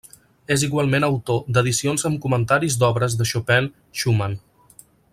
És 0.53 0.61
igualment 0.67 1.05
autor 1.07 1.43
d'edicions 1.57 2.07
amb 2.09 2.19
comentaris 2.25 2.79
d'obres 2.85 3.19
de 3.21 3.31
Chopin, 3.33 3.73
Schumann. 4.01 4.39